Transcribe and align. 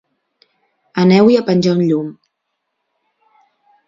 Aneu-hi 1.03 1.37
a 1.41 1.43
penjar 1.49 1.73
un 1.75 1.83
llum. 1.89 2.07